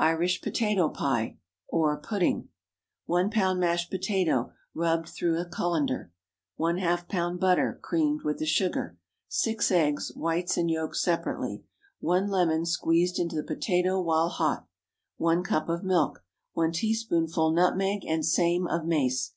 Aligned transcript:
IRISH 0.00 0.42
POTATO 0.42 0.88
PIE 0.88 1.38
(or 1.68 1.96
pudding.) 2.00 2.42
✠ 2.42 2.48
1 3.06 3.30
lb. 3.30 3.56
mashed 3.60 3.92
potato, 3.92 4.50
rubbed 4.74 5.08
through 5.08 5.38
a 5.40 5.44
cullender. 5.46 6.10
½ 6.58 7.06
lb. 7.06 7.38
butter—creamed 7.38 8.22
with 8.24 8.38
the 8.38 8.44
sugar. 8.44 8.98
6 9.28 9.70
eggs—whites 9.70 10.56
and 10.56 10.68
yolks 10.68 11.00
separately. 11.00 11.62
1 12.00 12.26
lemon—squeezed 12.28 13.20
into 13.20 13.36
the 13.36 13.44
potato 13.44 14.00
while 14.02 14.30
hot. 14.30 14.66
1 15.18 15.44
cup 15.44 15.68
of 15.68 15.84
milk. 15.84 16.24
1 16.54 16.72
teaspoonful 16.72 17.52
nutmeg, 17.52 18.04
and 18.04 18.26
same 18.26 18.66
of 18.66 18.84
mace. 18.84 19.32